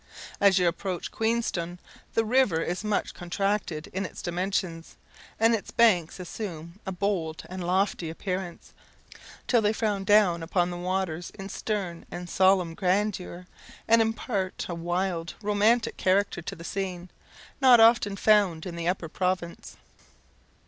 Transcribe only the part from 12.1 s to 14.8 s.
solemn grandeur, and impart a